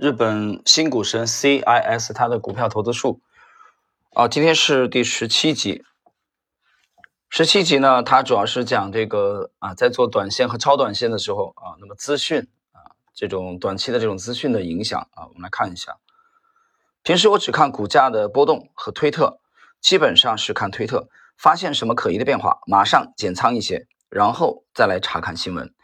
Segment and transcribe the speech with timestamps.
[0.00, 3.20] 日本新股神 CIS 它的股票投资数
[4.14, 5.84] 啊，今天是第十七集。
[7.28, 15.98] 十七集呢，它主要是讲这个啊，在做短线和超短线的时候啊，那么资讯啊，这种短期的这种资讯的影响啊，我们来看一下。
[17.02, 19.38] 平时我只看股价的波动和推特，
[19.82, 25.74] 基本上是看推特，发现什么可疑的变化，马上减仓一些，然后再来查看新闻。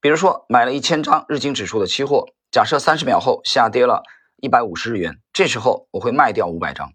[0.00, 2.28] 比如说买了一千张日经指数的期货。
[2.54, 4.04] 假设三十秒后下跌了
[4.36, 6.92] 一百五十日元，这时候我会卖掉五百张，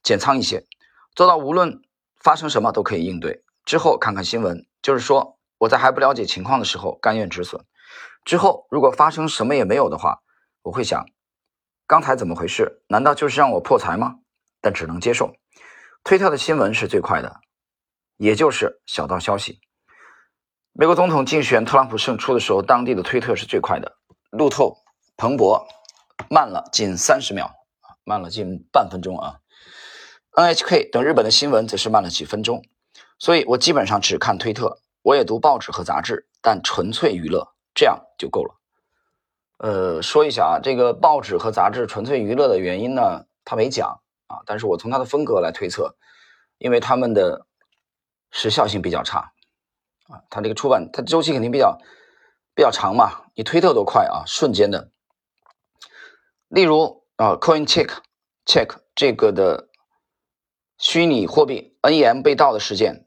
[0.00, 0.64] 减仓一些，
[1.16, 1.82] 做到无论
[2.20, 3.42] 发生什么都可以应对。
[3.64, 7.64] 之后看看新闻，就是说我在还不了解情况的时候甘愿止损。
[8.24, 10.20] 之后如果发生什么也没有的话，
[10.62, 11.04] 我会想，
[11.88, 12.84] 刚才怎么回事？
[12.86, 14.18] 难道就是让我破财吗？
[14.60, 15.34] 但只能接受。
[16.04, 17.40] 推特的新闻是最快的，
[18.18, 19.58] 也就是小道消息。
[20.72, 23.96] 美国总统竞选特朗普胜出的时候，当地的推特是最快的，
[24.30, 24.78] 路透。
[25.22, 25.68] 彭博
[26.28, 27.54] 慢了近三十秒
[28.02, 29.38] 慢了近半分钟啊。
[30.32, 32.64] NHK 等日本的新闻则是慢了几分钟，
[33.20, 38.56] 所以我基本上只看推特，我也读报纸和杂志，但纯粹娱乐这样就够了。
[39.58, 45.94] 呃，说一下啊，这个报纸和杂志纯粹娱乐的原因呢，他没讲啊，但是我从他的风格来推测，
[46.58, 47.46] 因为他们的
[48.32, 49.32] 时效性比较差
[50.08, 51.78] 啊，他这个出版它周期肯定比较
[52.56, 54.90] 比较长嘛，你推特多快啊，瞬间的。
[56.52, 57.88] 例如啊，Coin Check
[58.44, 59.70] Check 这个的
[60.76, 63.06] 虚拟货币 NEM 被盗的事件，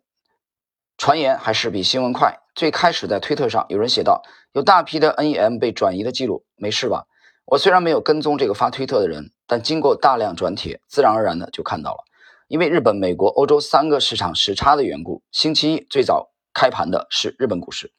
[0.97, 2.39] 传言还是比新闻快。
[2.55, 7.05] 最开始在推特上有人写道，有大批的 NEM 被转移的记录，没事吧？
[7.45, 12.03] 我虽然没有跟踪这个发推特的人，但经过大量转帖，自然而然的就看到了。
[12.47, 17.93] 因为日本、美国、欧洲三个市场时差的缘故，星期一最早开盘的是日本股市。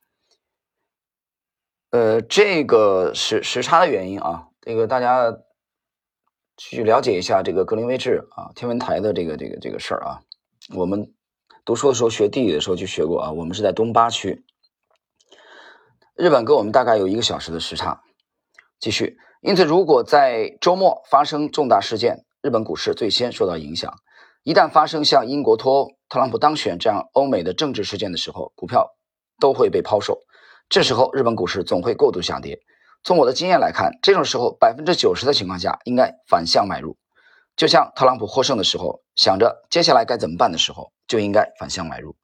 [1.90, 4.48] 呃，这个时时差的原因啊。
[4.66, 5.32] 这个大家
[6.56, 10.20] 去了解一下这个格林威治啊天文台的这个这个这个事儿啊。
[10.74, 11.14] 我们
[11.64, 13.30] 读书的时候学地理的时候就学过啊。
[13.30, 14.44] 我们是在东八区，
[16.16, 18.02] 日本跟我们大概有一个小时的时差。
[18.80, 23.94] 继续，因此如果在周末发生重大事件，日本股市最先受到影响。
[24.42, 28.96] 一旦发生像英国脱欧、特朗普当选这样欧美的政治事件的时候，股票
[29.38, 30.18] 都会被抛售。
[30.68, 32.58] 这时候日本股市总会过度下跌。
[33.06, 36.96] 从我的经验来看，这种时候百分之九十的情况下应该反向买入，
[37.54, 42.16] 就像特朗普获胜的时候，想着接下来该怎么办的时候，就应该反向买入。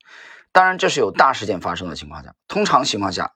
[0.50, 2.34] 当然，这是有大事件发生的情况下。
[2.48, 3.32] 通常情况下，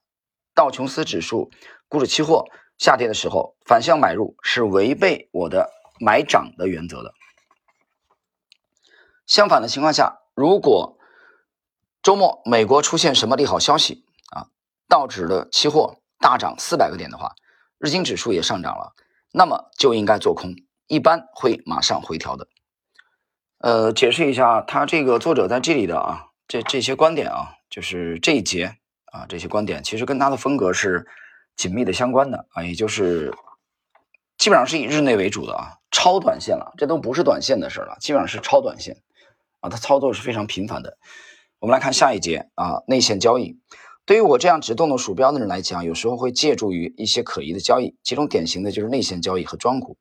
[0.56, 1.52] 道琼斯指数
[1.86, 2.46] 股指期货
[2.78, 5.70] 下跌的时候，反向买入是违背我的
[6.00, 7.14] 买涨的原则的。
[9.24, 10.98] 相反的情况下，如果
[12.02, 14.04] 周末美国出现什么利好消息
[14.34, 14.50] 啊，
[14.88, 15.98] 道指的期货。
[16.18, 17.34] 大涨四百个点的话，
[17.78, 18.94] 日经指数也上涨了，
[19.32, 20.54] 那么就应该做空，
[20.86, 22.48] 一般会马上回调的。
[23.58, 28.76] 呃，解释一下，他这个作者在这里的啊，这这些观点啊，就是这一节
[29.12, 31.06] 啊，这些观点其实跟他的风格是
[31.56, 33.34] 紧密的相关的啊，也就是
[34.36, 39.02] 基本上是以日内为主的啊，超短线了，这都不是短线的事了，基本上是超短线
[39.60, 40.98] 啊，他操作是非常频繁的。
[41.58, 43.58] 我们来看下一节啊，内线交易。
[44.06, 49.98] 对于我这样只动动鼠标的人来讲，有时候会借助于一些可疑的交易，其中典型的就是内线交易和庄股。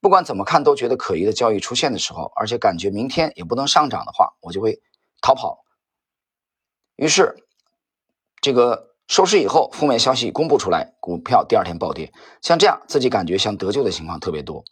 [0.00, 4.80] 不管怎么看都觉得可疑的交易出现的时候，而且感觉明天也不能上涨的话，我就会
[5.20, 5.64] 逃跑。
[6.94, 7.34] 于是，
[8.40, 12.12] 这个收市以后，负面消息公布出来，股票第二天暴跌。
[12.40, 14.62] 像这样自己感觉像得救的情况特别多。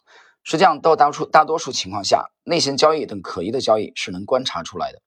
[0.45, 5.01] 实际上，到大多数大多数情况下，内线交易等可疑的交易是能观察出来的。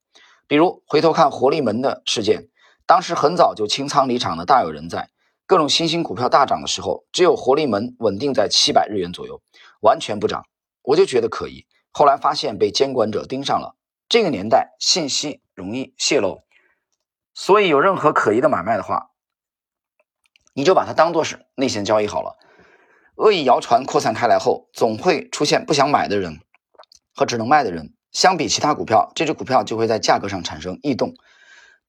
[0.46, 2.50] 比如回头看活力门的事件。
[2.86, 5.10] 当时很早就清仓离场的大有人在，
[5.46, 9.40] 各种新兴股票大涨的时候，只有活力门稳定在七百日元左右，
[9.80, 10.44] 完全不涨，
[10.82, 11.66] 我就觉得可疑。
[11.90, 13.76] 后来发现被监管者盯上了。
[14.08, 16.42] 这个年代信息容易泄露，
[17.32, 19.10] 所以有任何可疑的买卖的话，
[20.52, 22.36] 你就把它当做是内线交易好了。
[23.16, 26.40] 恶意谣传扩散开来后，总会出现不想买的人
[27.14, 27.94] 和只能卖的人。
[28.10, 31.14] 相比其他股票，这只股票就会在价格上产生异动。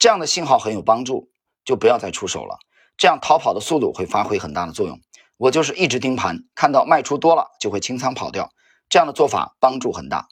[0.04, 1.30] 这样的信号很有帮助，
[1.64, 2.58] 就不要再出手了。
[2.98, 5.00] 这样逃跑的速度会发挥很大的作用。
[5.38, 8.50] 我就是一直盯盘，看到卖出多了就会清仓跑掉。
[8.90, 10.28] 这样的做法帮助很大。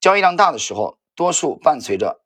[0.00, 2.22] 交易量大的时候，多数伴随着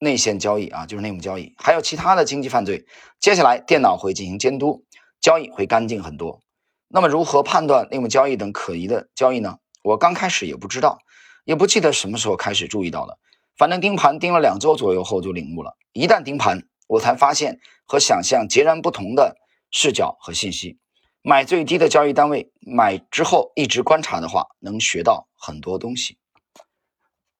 [0.00, 2.86] 内线交易啊，就是内幕交易，还有其他的经济犯罪。
[3.20, 4.84] 接下来电脑会进行监督，
[5.20, 6.40] 交易会干净很多。
[6.88, 9.58] 那么如何判断内幕交易等可疑的交易呢？
[9.84, 10.98] 我刚开始也不知道，
[11.44, 13.16] 也不记得什么时候开始注意到的。
[13.56, 15.76] 反正盯盘盯了两周左右后就领悟了。
[15.92, 19.36] 一旦盯盘，我才发现和想象截然不同的
[19.70, 20.78] 视角和信息。
[21.22, 26.18] 买最低的交易单位，买之后一直观察的话，能学到很多东西。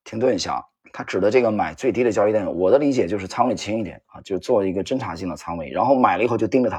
[0.03, 6.79] 停顿一下啊，他指的这个买最低的交易单位，我的理解就是仓位轻一点啊，就做一个侦查性的仓位，然后买了以后就盯着它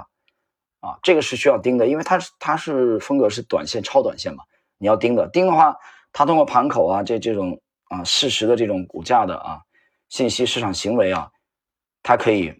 [0.79, 4.43] 啊，这个是需要盯的，因为它是它是风格是短线超短线嘛，
[4.77, 5.29] 你要盯的。
[5.29, 5.75] 盯的话，
[6.11, 9.61] 它通过盘口啊这这种啊事实的这种股价的啊
[10.09, 11.31] 信息市场行为啊，
[12.03, 12.53] 它可以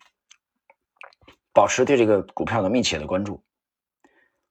[1.54, 3.44] 保持对这个股票的密切的关注。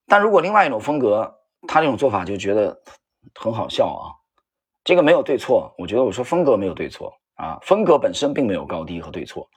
[0.06, 2.80] 但如果另外一种风格，他这种做法就觉得
[3.34, 4.14] 很好笑啊。
[4.84, 9.50] 这个没有对错，我觉得我说风格没有对错啊，风格本身并没有高低和对错。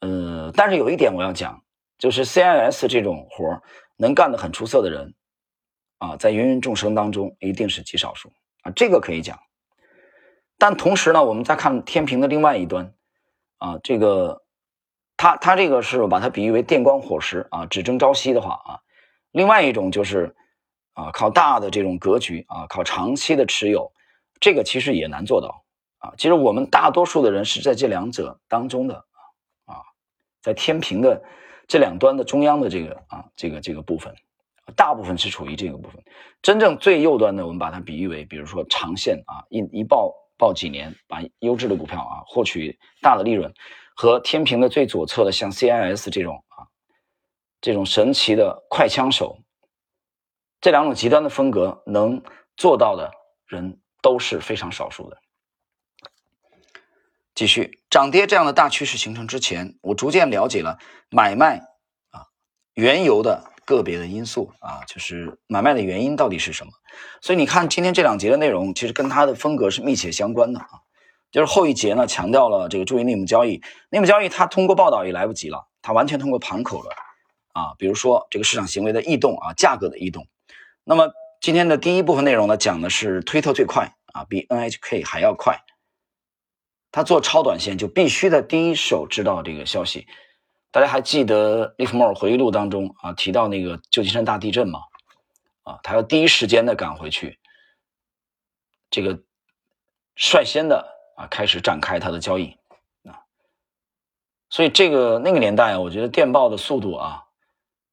[0.00, 1.62] 呃，但是有一点我要讲，
[1.98, 3.62] 就是 CIS 这种活
[3.96, 5.14] 能干得很出色的人
[5.98, 8.32] 啊，在芸芸众生当中一定是极少数
[8.62, 9.38] 啊，这个可以讲。
[10.58, 12.92] 但同时呢，我们再看天平的另外一端
[13.58, 14.42] 啊，这个
[15.16, 18.80] 他他这个是把它比喻为电光火石啊，只争朝夕的话啊。
[19.32, 20.34] 另外一种就是，
[20.94, 23.92] 啊，靠大的这种格局啊，靠长期的持有，
[24.40, 25.62] 这个其实也难做到
[25.98, 26.14] 啊。
[26.16, 29.04] 其实我们大多数的人是在这两者当中的
[29.66, 29.84] 啊，
[30.40, 31.22] 在天平的
[31.68, 34.14] 这两端的中央的这个啊，这个这个部分，
[34.74, 36.02] 大部分是处于这个部分。
[36.40, 43.52] 真正最右端的，我们把它比喻为，比如说长线啊，一一抱抱几年，把优质的股票啊获取大的利润，
[43.94, 46.66] 和天平的最左侧的像 CIS 这种啊。
[47.60, 49.40] 这种神奇的快枪手，
[50.60, 52.22] 这两种极端的风格能
[52.56, 53.10] 做到的
[53.46, 55.16] 人都是非常少数的。
[57.34, 60.78] 继续，涨跌这样的大趋势形成之前，我逐渐了解了
[61.10, 61.58] 买卖
[62.10, 62.28] 啊
[62.74, 66.72] 原油的个别的因素啊，就是买卖的原因到底是什么。
[67.20, 70.68] 所以你看今天这两节的内容，其实跟它的风格是密切相关的啊。
[71.30, 73.60] 就是后一节呢，强调了这个注意内幕交易，
[73.90, 76.90] 内幕交易它通过报道也来不及了，它完全通过盘口了。
[77.52, 80.26] 啊，比如说这个市场行为的异动啊，价格的异动。
[80.84, 81.10] 那么
[81.40, 85.58] 今天的第一部分内容呢，讲的是推特最快啊，比 NHK 还要快。
[86.92, 90.06] 他做超短线就必须在第一手知道这个消息。
[90.76, 94.80] 大家还记得利弗莫尔回忆录当中啊提到那个旧金山大地震吗？
[95.62, 97.38] 啊，他要第一时间的赶回去，
[98.90, 99.18] 这个
[100.16, 100.86] 率先的
[101.16, 102.54] 啊开始展开他的交易
[103.04, 103.24] 啊。
[104.50, 107.22] 所以这个那个年代啊，我觉得电报的速度啊。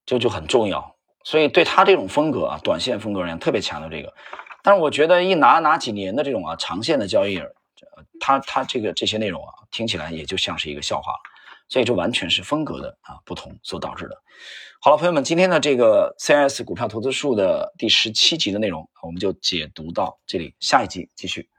[0.05, 4.13] 就就很重要，所以对他这种风格啊，短线风格而言特别强调这个。
[4.61, 7.41] 但是我觉得一拿拿几年的这种啊长线的交易，
[8.19, 11.19] 他他这个这些内容啊，听起来也就像是一个笑话，了
[11.81, 14.15] 以这完全是风格的啊不同所导致的。
[14.81, 21.49] 好了，朋友们，今天的这个 CIS 股票投资术的第十七集的内容，我们就解读到这里，下一集继续。